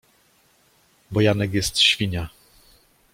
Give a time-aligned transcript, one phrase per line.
[1.11, 2.29] Bo Janek jest Świnia.